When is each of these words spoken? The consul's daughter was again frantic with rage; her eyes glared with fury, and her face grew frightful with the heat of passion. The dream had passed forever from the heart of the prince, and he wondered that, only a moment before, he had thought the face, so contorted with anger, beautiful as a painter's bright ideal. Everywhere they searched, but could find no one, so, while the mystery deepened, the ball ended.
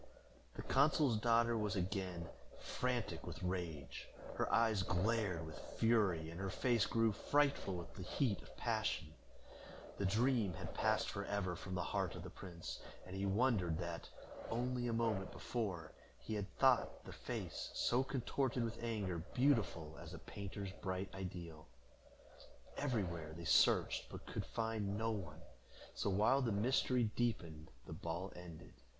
The 0.55 0.63
consul's 0.63 1.15
daughter 1.17 1.55
was 1.55 1.75
again 1.75 2.27
frantic 2.59 3.27
with 3.27 3.43
rage; 3.43 4.07
her 4.35 4.51
eyes 4.51 4.81
glared 4.81 5.45
with 5.45 5.59
fury, 5.77 6.31
and 6.31 6.39
her 6.39 6.49
face 6.49 6.87
grew 6.87 7.11
frightful 7.11 7.75
with 7.75 7.93
the 7.93 8.01
heat 8.01 8.41
of 8.41 8.57
passion. 8.57 9.13
The 9.99 10.07
dream 10.07 10.53
had 10.53 10.73
passed 10.73 11.07
forever 11.07 11.55
from 11.55 11.75
the 11.75 11.83
heart 11.83 12.15
of 12.15 12.23
the 12.23 12.31
prince, 12.31 12.79
and 13.05 13.15
he 13.15 13.27
wondered 13.27 13.77
that, 13.77 14.09
only 14.49 14.87
a 14.87 14.91
moment 14.91 15.31
before, 15.31 15.91
he 16.17 16.33
had 16.33 16.51
thought 16.57 17.03
the 17.03 17.13
face, 17.13 17.69
so 17.75 18.01
contorted 18.03 18.63
with 18.63 18.83
anger, 18.83 19.19
beautiful 19.35 19.95
as 20.01 20.15
a 20.15 20.17
painter's 20.17 20.71
bright 20.81 21.13
ideal. 21.13 21.67
Everywhere 22.75 23.33
they 23.33 23.45
searched, 23.45 24.09
but 24.09 24.25
could 24.25 24.47
find 24.47 24.97
no 24.97 25.11
one, 25.11 25.43
so, 25.93 26.09
while 26.09 26.41
the 26.41 26.51
mystery 26.51 27.03
deepened, 27.03 27.69
the 27.85 27.93
ball 27.93 28.33
ended. 28.35 28.73